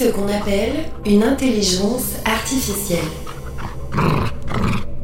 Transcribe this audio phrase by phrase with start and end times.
[0.00, 3.04] ce qu'on appelle une intelligence artificielle.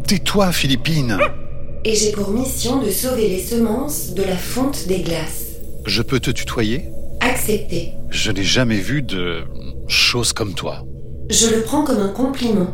[0.06, 1.18] Tais-toi, Philippine
[1.84, 5.48] Et j'ai pour mission de sauver les semences de la fonte des glaces.
[5.84, 6.88] Je peux te tutoyer?
[7.20, 7.92] Accepté.
[8.08, 9.44] Je n'ai jamais vu de
[9.86, 10.86] choses comme toi.
[11.28, 12.72] Je le prends comme un compliment.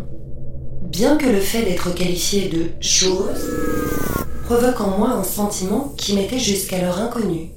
[0.81, 3.50] Bien que le fait d'être qualifié de chose
[4.45, 7.50] provoque en moi un sentiment qui m'était jusqu'alors inconnu.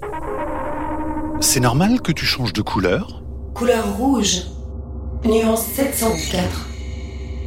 [1.40, 3.22] C'est normal que tu changes de couleur?
[3.54, 4.42] Couleur rouge,
[5.24, 6.68] nuance 704.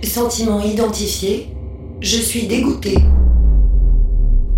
[0.04, 1.48] Sentiment identifié,
[2.00, 2.96] je suis dégoûté.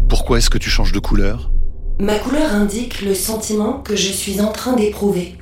[0.09, 1.50] Pourquoi est-ce que tu changes de couleur?
[1.98, 5.36] Ma couleur indique le sentiment que je suis en train d'éprouver.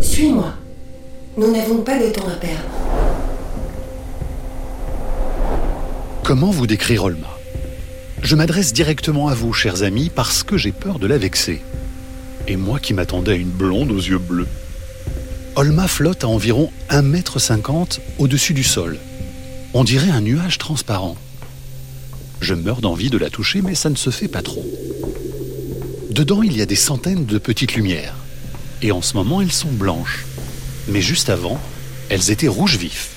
[0.00, 0.54] Suis-moi.
[1.36, 2.62] Nous n'avons pas de temps à perdre.
[6.22, 7.28] Comment vous décrire Olma?
[8.22, 11.60] Je m'adresse directement à vous, chers amis, parce que j'ai peur de la vexer.
[12.46, 14.48] Et moi qui m'attendais à une blonde aux yeux bleus.
[15.56, 18.98] Olma flotte à environ 1,50 m au-dessus du sol.
[19.72, 21.16] On dirait un nuage transparent.
[22.40, 24.64] Je meurs d'envie de la toucher, mais ça ne se fait pas trop.
[26.10, 28.14] Dedans, il y a des centaines de petites lumières.
[28.82, 30.26] Et en ce moment, elles sont blanches.
[30.88, 31.58] Mais juste avant,
[32.10, 33.16] elles étaient rouges vifs.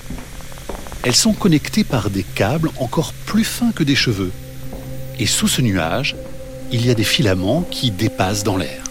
[1.02, 4.32] Elles sont connectées par des câbles encore plus fins que des cheveux.
[5.18, 6.16] Et sous ce nuage,
[6.72, 8.87] il y a des filaments qui dépassent dans l'air.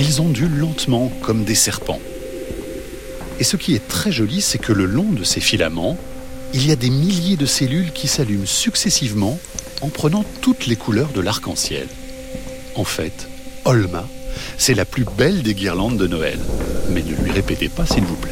[0.00, 1.98] Ils ondulent lentement comme des serpents.
[3.40, 5.98] Et ce qui est très joli, c'est que le long de ces filaments,
[6.54, 9.40] il y a des milliers de cellules qui s'allument successivement
[9.80, 11.88] en prenant toutes les couleurs de l'arc-en-ciel.
[12.76, 13.26] En fait,
[13.64, 14.06] Olma,
[14.56, 16.38] c'est la plus belle des guirlandes de Noël.
[16.90, 18.30] Mais ne lui répétez pas, s'il vous plaît.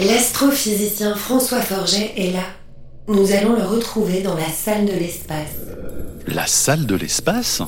[0.00, 2.59] L'astrophysicien François Forget est là.
[3.10, 5.56] Nous allons le retrouver dans la salle de l'espace.
[6.28, 7.60] La salle de l'espace?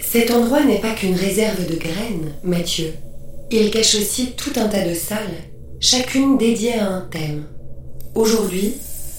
[0.00, 2.94] Cet endroit n'est pas qu'une réserve de graines, Mathieu.
[3.50, 5.44] Il cache aussi tout un tas de salles,
[5.78, 7.44] chacune dédiée à un thème.
[8.14, 8.76] Aujourd'hui,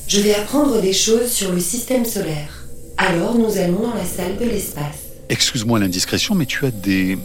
[0.07, 2.65] je vais apprendre des choses sur le système solaire.
[2.97, 5.03] Alors nous allons dans la salle de l'espace.
[5.29, 7.15] Excuse-moi l'indiscrétion, mais tu as des...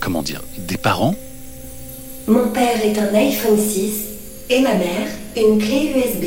[0.00, 1.14] comment dire Des parents?
[2.26, 3.92] Mon père est un iPhone 6
[4.50, 6.24] et ma mère une clé USB.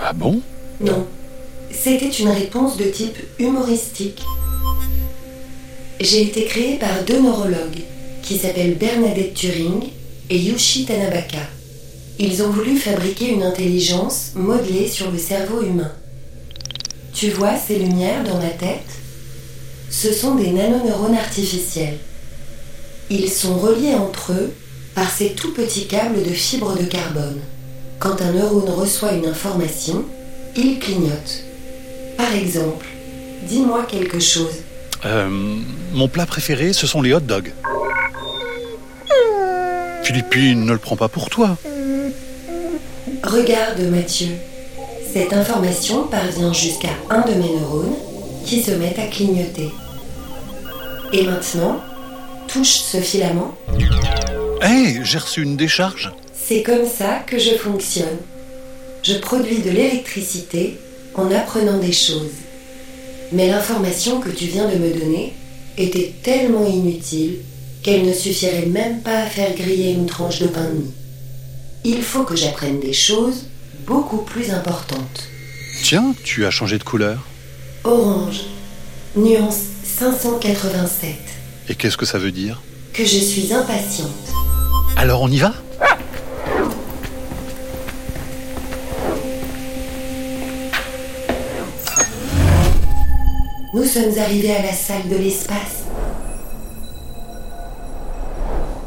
[0.00, 0.42] Ah bon?
[0.80, 1.06] Non,
[1.70, 4.22] c'était une réponse de type humoristique.
[6.00, 7.82] J'ai été créée par deux neurologues
[8.22, 9.84] qui s'appellent Bernadette Turing
[10.30, 11.38] et Yushi Tanabaka.
[12.18, 15.92] Ils ont voulu fabriquer une intelligence modelée sur le cerveau humain.
[17.12, 18.80] Tu vois ces lumières dans ma tête?
[19.90, 21.98] Ce sont des nanoneurones artificiels.
[23.10, 24.52] Ils sont reliés entre eux
[24.94, 27.40] par ces tout petits câbles de fibres de carbone.
[28.00, 30.04] Quand un neurone reçoit une information,
[30.56, 31.44] il clignote.
[32.16, 32.86] Par exemple,
[33.48, 34.62] dis-moi quelque chose.
[35.04, 35.28] Euh,
[35.92, 37.52] mon plat préféré, ce sont les hot dogs.
[40.02, 41.56] Philippine, ne le prends pas pour toi.
[43.22, 44.28] Regarde Mathieu.
[45.12, 47.94] Cette information parvient jusqu'à un de mes neurones
[48.44, 49.70] qui se met à clignoter.
[51.12, 51.80] Et maintenant,
[52.48, 53.54] touche ce filament.
[54.62, 56.12] Hé, j'ai reçu une décharge.
[56.34, 58.18] C'est comme ça que je fonctionne.
[59.04, 60.78] Je produis de l'électricité
[61.14, 62.40] en apprenant des choses.
[63.32, 65.34] Mais l'information que tu viens de me donner
[65.76, 67.40] était tellement inutile
[67.82, 70.94] qu'elle ne suffirait même pas à faire griller une tranche de pain de mie.
[71.84, 73.44] Il faut que j'apprenne des choses
[73.86, 75.28] beaucoup plus importantes.
[75.82, 77.18] Tiens, tu as changé de couleur.
[77.84, 78.40] Orange,
[79.16, 81.10] nuance 587.
[81.68, 82.62] Et qu'est-ce que ça veut dire?
[82.94, 84.08] Que je suis impatiente.
[84.96, 85.52] Alors on y va?
[93.74, 95.82] Nous sommes arrivés à la salle de l'espace.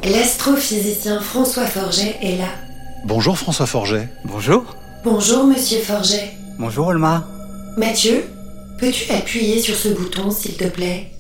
[0.06, 2.48] L'astrophysicien François Forget est là.
[3.04, 4.08] Bonjour François Forget.
[4.24, 4.78] Bonjour.
[5.04, 6.32] Bonjour, monsieur Forget.
[6.58, 7.28] Bonjour Olma.
[7.76, 8.24] Mathieu,
[8.80, 11.12] peux-tu appuyer sur ce bouton, s'il te plaît?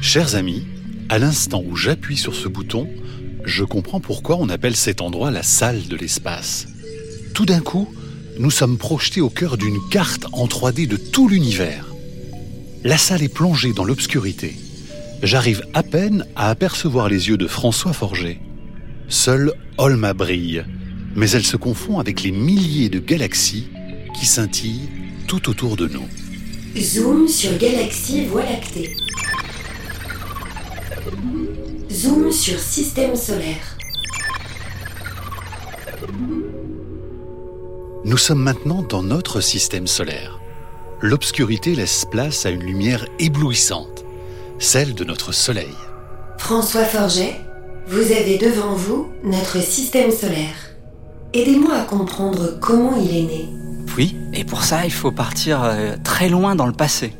[0.00, 0.66] Chers amis,
[1.08, 2.88] à l'instant où j'appuie sur ce bouton,
[3.44, 6.66] je comprends pourquoi on appelle cet endroit la salle de l'espace.
[7.32, 7.86] Tout d'un coup,
[8.38, 11.86] nous sommes projetés au cœur d'une carte en 3D de tout l'univers.
[12.84, 14.56] La salle est plongée dans l'obscurité.
[15.22, 18.40] J'arrive à peine à apercevoir les yeux de François Forget.
[19.08, 20.64] Seule Olma brille,
[21.14, 23.68] mais elle se confond avec les milliers de galaxies
[24.18, 24.88] qui scintillent
[25.26, 26.08] tout autour de nous.
[26.76, 28.90] Zoom sur galaxie Voie lactée.
[31.90, 33.76] Zoom sur système solaire.
[38.04, 40.40] Nous sommes maintenant dans notre système solaire.
[41.00, 44.04] l'obscurité laisse place à une lumière éblouissante,
[44.58, 45.74] celle de notre Soleil.
[46.36, 47.40] François Forget,
[47.86, 50.74] vous avez devant vous notre système solaire.
[51.32, 53.48] Aidez-moi à comprendre comment il est né.
[53.96, 57.12] Oui, et pour ça, il faut partir euh, très loin dans le passé.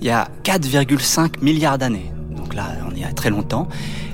[0.00, 2.12] Il y a 4,5 milliards d'années.
[2.36, 3.68] Donc là, on y a très longtemps.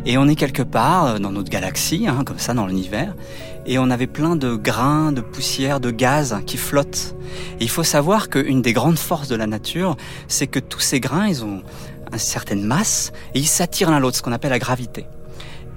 [0.07, 3.15] Et on est quelque part euh, dans notre galaxie, hein, comme ça, dans l'univers.
[3.67, 7.15] Et on avait plein de grains, de poussière, de gaz qui flottent.
[7.61, 9.97] Et il faut savoir qu'une des grandes forces de la nature,
[10.29, 11.63] c'est que tous ces grains, ils ont
[12.13, 15.07] une certaine masse et ils s'attirent l'un l'autre, ce qu'on appelle la gravité.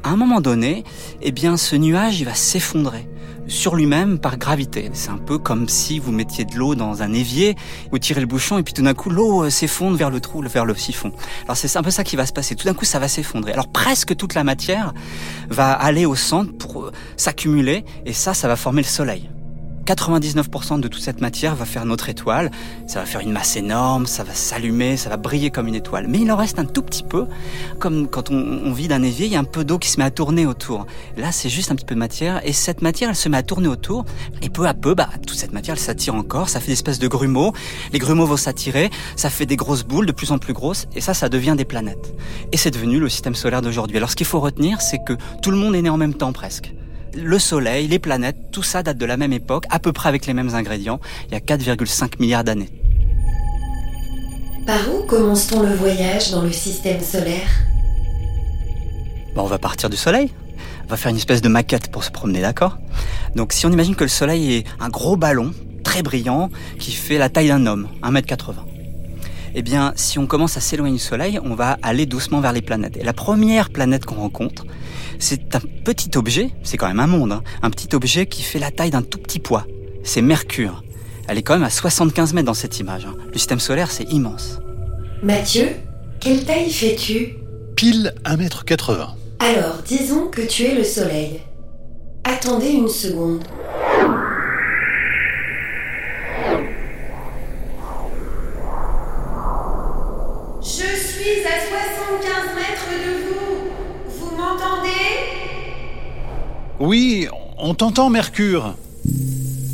[0.07, 0.86] À un moment donné,
[1.21, 3.09] eh bien, ce nuage, il va s'effondrer
[3.48, 4.89] sur lui-même par gravité.
[4.94, 7.57] C'est un peu comme si vous mettiez de l'eau dans un évier,
[7.92, 10.42] vous tirez le bouchon et puis tout d'un coup l'eau euh, s'effondre vers le trou,
[10.44, 11.12] vers le siphon.
[11.44, 12.56] Alors c'est un peu ça qui va se passer.
[12.56, 13.51] Tout d'un coup ça va s'effondrer.
[13.51, 14.94] Alors presque toute la matière
[15.50, 19.30] va aller au centre pour euh, s'accumuler et ça, ça va former le soleil.
[19.88, 22.51] 99% de toute cette matière va faire notre étoile.
[22.88, 26.07] Ça va faire une masse énorme, ça va s'allumer, ça va briller comme une étoile.
[26.10, 27.25] Mais il en reste un tout petit peu,
[27.80, 30.04] comme quand on, vit d'un évier, il y a un peu d'eau qui se met
[30.04, 30.86] à tourner autour.
[31.16, 33.44] Là, c'est juste un petit peu de matière, et cette matière, elle se met à
[33.44, 34.06] tourner autour,
[34.42, 37.00] et peu à peu, bah, toute cette matière, elle s'attire encore, ça fait des espèces
[37.00, 37.54] de grumeaux.
[37.94, 41.01] Les grumeaux vont s'attirer, ça fait des grosses boules de plus en plus grosses, et
[41.01, 42.13] ça, ça devient des planètes.
[42.51, 43.98] Et c'est devenu le système solaire d'aujourd'hui.
[43.98, 46.33] Alors, ce qu'il faut retenir, c'est que tout le monde est né en même temps
[46.33, 46.74] presque
[47.18, 50.25] le Soleil, les planètes, tout ça date de la même époque, à peu près avec
[50.25, 52.69] les mêmes ingrédients, il y a 4,5 milliards d'années.
[54.66, 57.50] Par où commence-t-on le voyage dans le système solaire?
[59.36, 60.31] On va partir du Soleil.
[60.86, 62.78] On va faire une espèce de maquette pour se promener, d'accord?
[63.36, 65.54] Donc si on imagine que le Soleil est un gros ballon,
[65.84, 66.50] très brillant,
[66.80, 68.76] qui fait la taille d'un homme, 1m80
[69.59, 72.62] eh bien, si on commence à s'éloigner du Soleil, on va aller doucement vers les
[72.62, 72.95] planètes.
[72.95, 74.68] Et la première planète qu'on rencontre,
[75.18, 78.59] c'est un petit objet, c'est quand même un monde, hein, un petit objet qui fait
[78.59, 79.65] la taille d'un tout petit poids.
[80.04, 80.83] C'est Mercure.
[81.27, 83.07] Elle est quand même à 75 mètres dans cette image.
[83.07, 83.15] Hein.
[83.33, 84.59] Le système solaire, c'est immense.
[85.24, 85.69] Mathieu,
[86.19, 87.38] quelle taille fais-tu?
[87.75, 89.07] Pile 1m80.
[89.39, 91.39] Alors, disons que tu es le Soleil.
[92.24, 93.44] Attendez une seconde.
[106.88, 108.78] Oui, on t'entend, Mercure.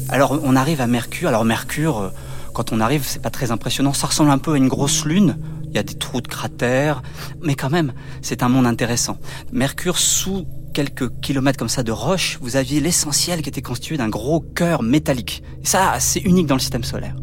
[0.09, 1.29] Alors, on arrive à Mercure.
[1.29, 2.09] Alors, Mercure, euh,
[2.55, 3.93] quand on arrive, c'est pas très impressionnant.
[3.93, 5.37] Ça ressemble un peu à une grosse lune.
[5.65, 7.03] Il y a des trous de cratères.
[7.43, 7.93] Mais quand même,
[8.23, 9.19] c'est un monde intéressant.
[9.51, 14.09] Mercure, sous quelques kilomètres comme ça de roches, vous aviez l'essentiel qui était constitué d'un
[14.09, 15.43] gros cœur métallique.
[15.61, 17.15] Et ça, c'est unique dans le système solaire.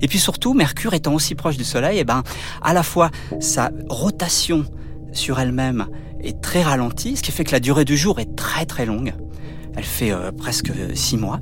[0.00, 2.22] Et puis surtout, Mercure étant aussi proche du Soleil, et eh ben,
[2.62, 3.10] à la fois
[3.40, 4.64] sa rotation
[5.12, 5.88] sur elle-même
[6.22, 9.12] est très ralentie, ce qui fait que la durée du jour est très très longue.
[9.76, 11.40] Elle fait euh, presque six mois.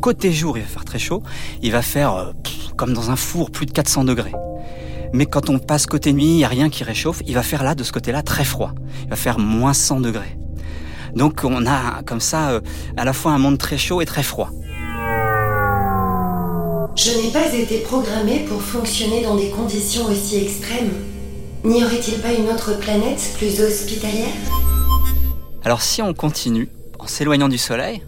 [0.00, 1.22] Côté jour, il va faire très chaud.
[1.62, 2.32] Il va faire, euh,
[2.76, 4.34] comme dans un four, plus de 400 degrés.
[5.12, 7.22] Mais quand on passe côté nuit, il n'y a rien qui réchauffe.
[7.26, 8.72] Il va faire là, de ce côté-là, très froid.
[9.04, 10.36] Il va faire moins 100 degrés.
[11.14, 12.60] Donc on a comme ça euh,
[12.98, 14.50] à la fois un monde très chaud et très froid.
[16.94, 20.92] Je n'ai pas été programmé pour fonctionner dans des conditions aussi extrêmes.
[21.64, 24.28] N'y aurait-il pas une autre planète plus hospitalière?
[25.64, 26.68] Alors si on continue,
[27.06, 28.02] en s'éloignant du Soleil,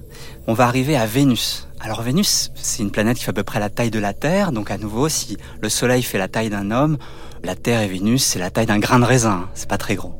[0.49, 1.69] on va arriver à Vénus.
[1.79, 4.51] Alors Vénus, c'est une planète qui fait à peu près la taille de la Terre,
[4.51, 6.99] donc à nouveau, si le Soleil fait la taille d'un homme,
[7.45, 10.19] la Terre et Vénus, c'est la taille d'un grain de raisin, c'est pas très gros.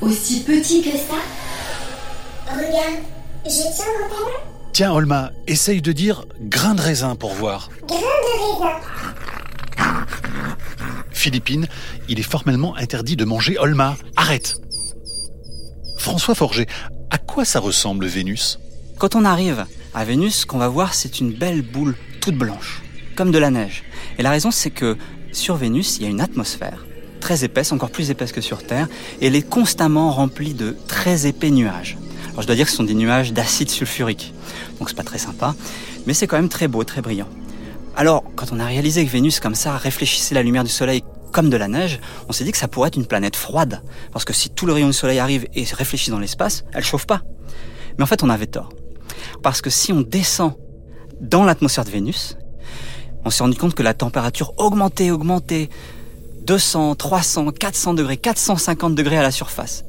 [0.00, 1.22] Aussi petit que ça
[2.48, 3.04] Regarde,
[3.44, 7.70] je tiens mon Tiens, Olma, essaye de dire grain de raisin pour voir.
[7.86, 8.80] Grain de raisin.
[11.18, 11.66] Philippine,
[12.08, 13.96] il est formellement interdit de manger Olma.
[14.14, 14.60] Arrête
[15.98, 16.66] François Forger,
[17.10, 18.60] à quoi ça ressemble Vénus?
[18.98, 22.82] Quand on arrive à Vénus, ce qu'on va voir, c'est une belle boule toute blanche,
[23.16, 23.82] comme de la neige.
[24.18, 24.96] Et la raison, c'est que
[25.32, 26.86] sur Vénus, il y a une atmosphère
[27.20, 28.88] très épaisse, encore plus épaisse que sur Terre,
[29.20, 31.98] et elle est constamment remplie de très épais nuages.
[32.30, 34.32] Alors je dois dire que ce sont des nuages d'acide sulfurique,
[34.78, 35.56] donc c'est pas très sympa,
[36.06, 37.28] mais c'est quand même très beau, très brillant.
[37.98, 41.02] Alors, quand on a réalisé que Vénus, comme ça, réfléchissait la lumière du Soleil
[41.32, 43.82] comme de la neige, on s'est dit que ça pourrait être une planète froide.
[44.12, 47.06] Parce que si tout le rayon du Soleil arrive et réfléchit dans l'espace, elle chauffe
[47.06, 47.22] pas.
[47.96, 48.68] Mais en fait, on avait tort.
[49.42, 50.52] Parce que si on descend
[51.20, 52.36] dans l'atmosphère de Vénus,
[53.24, 55.68] on s'est rendu compte que la température augmentait, augmentait,
[56.46, 59.84] 200, 300, 400 degrés, 450 degrés à la surface.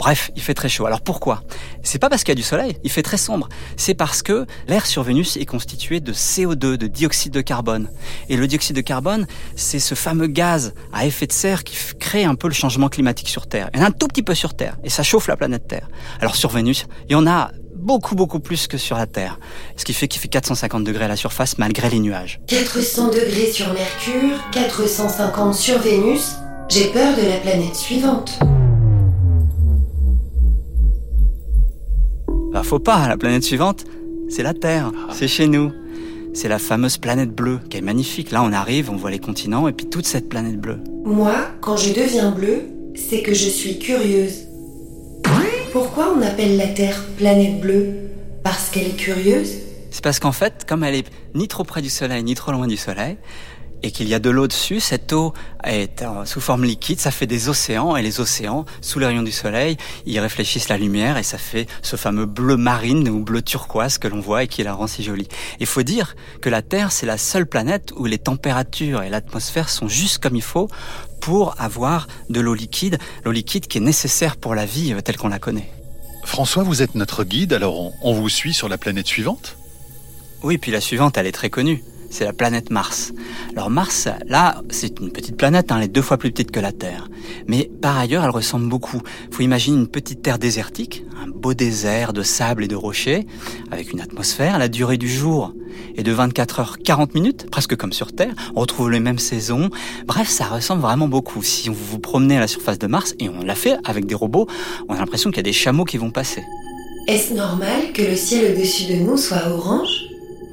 [0.00, 0.86] Bref, il fait très chaud.
[0.86, 1.42] Alors pourquoi?
[1.82, 3.50] C'est pas parce qu'il y a du soleil, il fait très sombre.
[3.76, 7.90] C'est parce que l'air sur Vénus est constitué de CO2, de dioxyde de carbone.
[8.30, 9.26] Et le dioxyde de carbone,
[9.56, 13.28] c'est ce fameux gaz à effet de serre qui crée un peu le changement climatique
[13.28, 13.68] sur Terre.
[13.74, 15.68] Il y en a un tout petit peu sur Terre, et ça chauffe la planète
[15.68, 15.86] Terre.
[16.22, 19.38] Alors sur Vénus, il y en a beaucoup beaucoup plus que sur la Terre.
[19.76, 22.40] Ce qui fait qu'il fait 450 degrés à la surface malgré les nuages.
[22.46, 26.36] 400 degrés sur Mercure, 450 sur Vénus.
[26.70, 28.38] J'ai peur de la planète suivante.
[32.60, 33.86] Bah faut pas, la planète suivante,
[34.28, 35.72] c'est la Terre, c'est chez nous.
[36.34, 38.32] C'est la fameuse planète bleue, qui est magnifique.
[38.32, 40.76] Là, on arrive, on voit les continents et puis toute cette planète bleue.
[41.06, 42.64] Moi, quand je deviens bleue,
[42.94, 44.42] c'est que je suis curieuse.
[45.72, 47.94] Pourquoi on appelle la Terre planète bleue?
[48.44, 49.54] Parce qu'elle est curieuse?
[49.90, 52.66] C'est parce qu'en fait, comme elle est ni trop près du Soleil, ni trop loin
[52.66, 53.16] du Soleil,
[53.82, 55.32] et qu'il y a de l'eau dessus, cette eau
[55.64, 59.32] est sous forme liquide, ça fait des océans, et les océans, sous les rayons du
[59.32, 63.98] soleil, ils réfléchissent la lumière, et ça fait ce fameux bleu marine ou bleu turquoise
[63.98, 65.28] que l'on voit et qui la rend si jolie.
[65.60, 69.68] Il faut dire que la Terre, c'est la seule planète où les températures et l'atmosphère
[69.68, 70.68] sont juste comme il faut
[71.20, 75.28] pour avoir de l'eau liquide, l'eau liquide qui est nécessaire pour la vie telle qu'on
[75.28, 75.70] la connaît.
[76.24, 79.56] François, vous êtes notre guide, alors on, on vous suit sur la planète suivante?
[80.42, 83.12] Oui, puis la suivante, elle est très connue c'est la planète Mars.
[83.56, 86.60] Alors Mars, là, c'est une petite planète, hein, elle est deux fois plus petite que
[86.60, 87.08] la Terre.
[87.46, 89.00] Mais par ailleurs, elle ressemble beaucoup.
[89.30, 93.26] Faut imaginer une petite terre désertique, un beau désert de sable et de rochers,
[93.70, 94.58] avec une atmosphère.
[94.58, 95.54] La durée du jour
[95.96, 98.34] est de 24 heures 40 minutes, presque comme sur Terre.
[98.54, 99.70] On retrouve les mêmes saisons.
[100.06, 101.42] Bref, ça ressemble vraiment beaucoup.
[101.42, 104.14] Si vous vous promenez à la surface de Mars, et on l'a fait avec des
[104.14, 104.46] robots,
[104.88, 106.42] on a l'impression qu'il y a des chameaux qui vont passer.
[107.06, 110.10] Est-ce normal que le ciel au-dessus de nous soit orange?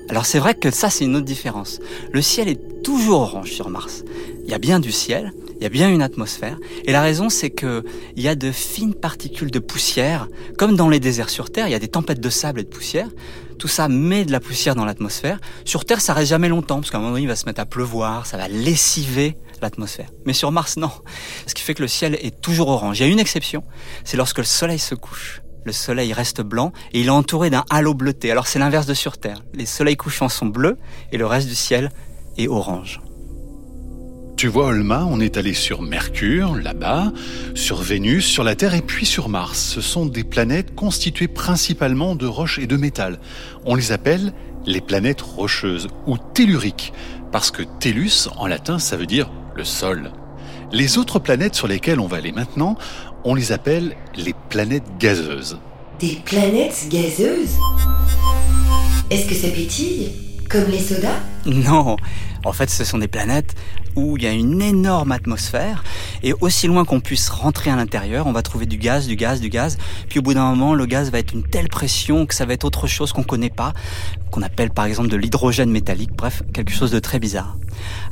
[0.10, 1.80] Alors c'est vrai que ça c'est une autre différence.
[2.12, 4.04] Le ciel est toujours orange sur Mars.
[4.46, 7.30] Il y a bien du ciel, il y a bien une atmosphère, et la raison
[7.30, 7.84] c'est que
[8.16, 11.72] il y a de fines particules de poussière, comme dans les déserts sur Terre, il
[11.72, 13.10] y a des tempêtes de sable et de poussière.
[13.60, 15.40] Tout ça met de la poussière dans l'atmosphère.
[15.66, 17.60] Sur Terre, ça reste jamais longtemps, parce qu'à un moment donné, il va se mettre
[17.60, 20.10] à pleuvoir, ça va lessiver l'atmosphère.
[20.26, 20.92] Mais sur Mars, non.
[21.48, 23.00] Ce qui fait que le ciel est toujours orange.
[23.00, 23.64] Il y a une exception,
[24.04, 27.66] c'est lorsque le soleil se couche le soleil reste blanc et il est entouré d'un
[27.70, 28.32] halo bleuté.
[28.32, 29.44] Alors c'est l'inverse de sur Terre.
[29.54, 30.78] Les soleils couchants sont bleus
[31.12, 31.92] et le reste du ciel
[32.38, 33.02] est orange.
[34.38, 37.12] Tu vois, Olma, on est allé sur Mercure, là-bas,
[37.56, 39.60] sur Vénus, sur la Terre et puis sur Mars.
[39.60, 43.20] Ce sont des planètes constituées principalement de roches et de métal.
[43.66, 44.34] On les appelle
[44.66, 46.94] les planètes rocheuses ou telluriques,
[47.32, 50.12] parce que tellus, en latin, ça veut dire le sol.
[50.72, 52.78] Les autres planètes sur lesquelles on va aller maintenant,
[53.30, 55.60] on les appelle les planètes gazeuses.
[56.00, 57.58] Des planètes gazeuses?
[59.12, 60.12] Est-ce que ça pétille
[60.50, 61.20] Comme les sodas?
[61.46, 61.98] Non,
[62.46, 63.54] en fait ce sont des planètes
[63.98, 65.84] où il y a une énorme atmosphère
[66.24, 69.42] et aussi loin qu'on puisse rentrer à l'intérieur, on va trouver du gaz, du gaz,
[69.42, 69.78] du gaz.
[70.08, 72.54] Puis au bout d'un moment, le gaz va être une telle pression que ça va
[72.54, 73.74] être autre chose qu'on connaît pas,
[74.32, 77.58] qu'on appelle par exemple de l'hydrogène métallique, bref, quelque chose de très bizarre.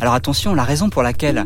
[0.01, 1.45] Alors attention, la raison pour laquelle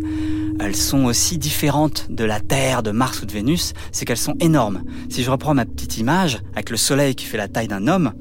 [0.59, 4.35] elles sont aussi différentes de la Terre, de Mars ou de Vénus, c'est qu'elles sont
[4.39, 4.83] énormes.
[5.09, 8.13] Si je reprends ma petite image, avec le Soleil qui fait la taille d'un homme,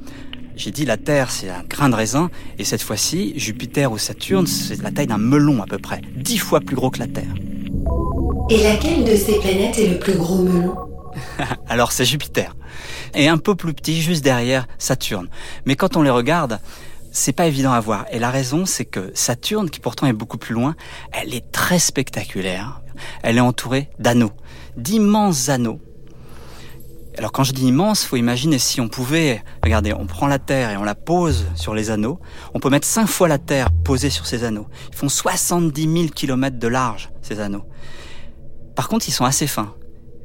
[0.57, 4.47] j'ai dit la Terre c'est un grain de raisin, et cette fois-ci, Jupiter ou Saturne,
[4.47, 7.35] c'est la taille d'un melon à peu près, dix fois plus gros que la Terre.
[8.51, 10.75] Et laquelle de ces planètes est le plus gros melon?
[11.69, 12.55] Alors c'est Jupiter.
[13.15, 15.29] Et un peu plus petit juste derrière Saturne.
[15.67, 16.61] Mais quand on les regarde,
[17.11, 18.07] c'est pas évident à voir.
[18.11, 20.77] Et la raison, c'est que Saturne, qui pourtant est beaucoup plus loin,
[21.13, 22.83] elle est très spectaculaire.
[23.23, 24.33] Elle est entourée d'anneaux,
[24.77, 25.81] d'immenses anneaux.
[27.19, 30.71] Alors quand je dis immense, faut imaginer si on pouvait, regardez, on prend la Terre
[30.71, 32.21] et on la pose sur les anneaux,
[32.55, 34.69] on peut mettre cinq fois la Terre posée sur ces anneaux.
[34.93, 37.65] Ils font 70 000 km de large, ces anneaux.
[38.77, 39.75] Par contre, ils sont assez fins.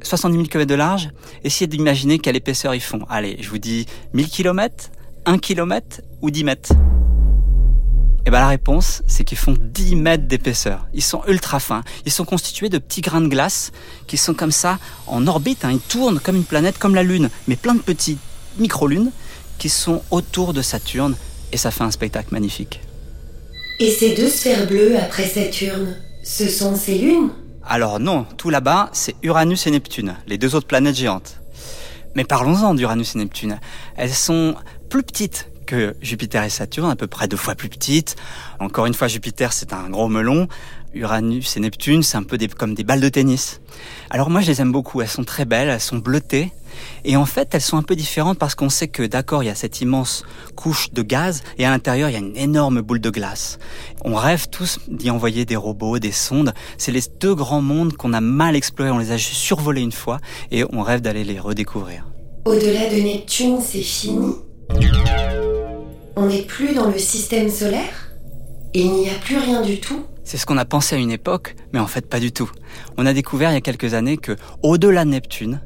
[0.04, 1.10] 70 000 km de large,
[1.42, 3.04] essayez d'imaginer quelle épaisseur ils font.
[3.08, 4.90] Allez, je vous dis 1000 km,
[5.26, 6.72] 1 km ou 10 mètres
[8.26, 10.86] Eh ben la réponse, c'est qu'ils font 10 mètres d'épaisseur.
[10.92, 11.82] Ils sont ultra fins.
[12.04, 13.72] Ils sont constitués de petits grains de glace
[14.06, 15.64] qui sont comme ça en orbite.
[15.64, 15.72] Hein.
[15.72, 18.18] Ils tournent comme une planète, comme la Lune, mais plein de petits
[18.58, 19.10] micro-lunes
[19.58, 21.16] qui sont autour de Saturne
[21.52, 22.80] et ça fait un spectacle magnifique.
[23.80, 27.30] Et ces deux sphères bleues après Saturne, ce sont ces lunes?
[27.66, 31.40] Alors non, tout là-bas, c'est Uranus et Neptune, les deux autres planètes géantes.
[32.14, 33.58] Mais parlons-en d'Uranus et Neptune.
[33.96, 34.54] Elles sont
[34.88, 38.16] plus petites que Jupiter et Saturne, à peu près deux fois plus petites.
[38.60, 40.48] Encore une fois, Jupiter, c'est un gros melon.
[40.94, 43.60] Uranus et Neptune, c'est un peu comme des balles de tennis.
[44.10, 45.00] Alors moi, je les aime beaucoup.
[45.00, 46.52] Elles sont très belles, elles sont bleutées.
[47.04, 49.50] Et en fait, elles sont un peu différentes parce qu'on sait que, d'accord, il y
[49.50, 50.24] a cette immense
[50.56, 53.58] couche de gaz et à l'intérieur, il y a une énorme boule de glace.
[54.04, 56.52] On rêve tous d'y envoyer des robots, des sondes.
[56.78, 58.90] C'est les deux grands mondes qu'on a mal explorés.
[58.90, 60.18] On les a juste survolés une fois
[60.50, 62.06] et on rêve d'aller les redécouvrir.
[62.44, 64.34] Au-delà de Neptune, c'est fini
[66.16, 68.12] On n'est plus dans le système solaire
[68.74, 71.54] Il n'y a plus rien du tout c'est ce qu'on a pensé à une époque,
[71.72, 72.50] mais en fait pas du tout.
[72.96, 75.60] On a découvert il y a quelques années que, au-delà de Neptune,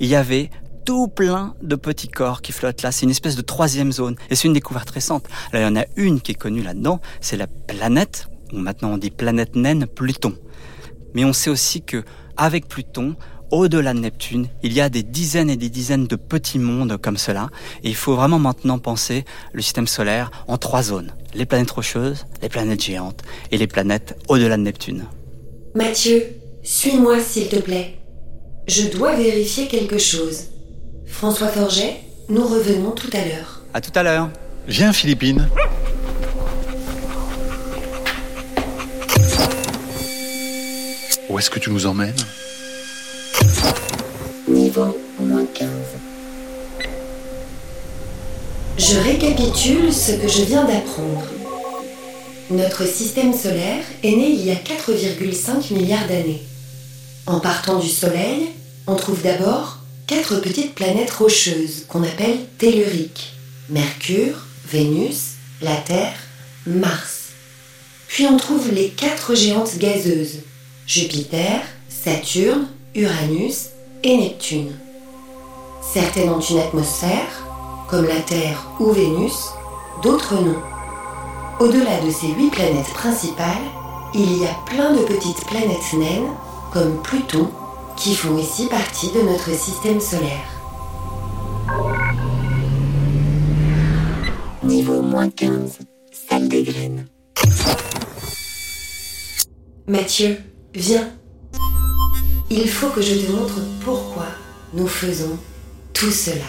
[0.00, 0.50] il y avait
[0.84, 2.92] tout plein de petits corps qui flottent là.
[2.92, 4.16] C'est une espèce de troisième zone.
[4.30, 5.26] Et c'est une découverte récente.
[5.52, 7.00] Là, il y en a une qui est connue là-dedans.
[7.20, 10.34] C'est la planète, ou maintenant on dit planète naine, Pluton.
[11.14, 12.04] Mais on sait aussi que,
[12.36, 13.16] avec Pluton,
[13.50, 17.16] au-delà de Neptune, il y a des dizaines et des dizaines de petits mondes comme
[17.16, 17.50] cela.
[17.82, 21.12] Et il faut vraiment maintenant penser le système solaire en trois zones.
[21.34, 25.04] Les planètes rocheuses, les planètes géantes et les planètes au-delà de Neptune.
[25.74, 26.22] Mathieu,
[26.62, 27.98] suis-moi s'il te plaît.
[28.66, 30.44] Je dois vérifier quelque chose.
[31.06, 33.60] François Forget, nous revenons tout à l'heure.
[33.74, 34.30] À tout à l'heure.
[34.66, 35.48] Viens, Philippine.
[41.28, 42.14] Où est-ce que tu nous emmènes?
[44.48, 45.68] Niveau moins 15.
[48.78, 51.26] Je récapitule ce que je viens d'apprendre.
[52.50, 56.42] Notre système solaire est né il y a 4,5 milliards d'années.
[57.26, 58.50] En partant du Soleil,
[58.86, 63.32] on trouve d'abord quatre petites planètes rocheuses qu'on appelle telluriques.
[63.70, 64.36] Mercure,
[64.70, 66.16] Vénus, la Terre,
[66.66, 67.30] Mars.
[68.08, 70.40] Puis on trouve les quatre géantes gazeuses.
[70.86, 73.70] Jupiter, Saturne, Uranus
[74.02, 74.72] et Neptune.
[75.94, 77.46] Certaines ont une atmosphère,
[77.88, 79.48] comme la Terre ou Vénus,
[80.02, 80.56] d'autres non.
[81.58, 83.64] Au-delà de ces huit planètes principales,
[84.12, 86.30] il y a plein de petites planètes naines,
[86.74, 87.48] comme Pluton,
[87.96, 90.48] qui font ici partie de notre système solaire.
[94.64, 95.78] Niveau moins 15.
[96.28, 97.06] Salle des graines.
[99.86, 100.38] Mathieu,
[100.74, 101.08] viens.
[102.50, 104.26] Il faut que je te montre pourquoi
[104.72, 105.38] nous faisons
[105.92, 106.42] tout cela.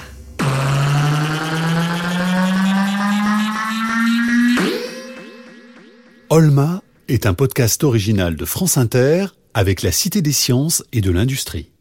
[6.32, 11.10] Olma est un podcast original de France Inter avec la Cité des sciences et de
[11.10, 11.72] l'industrie.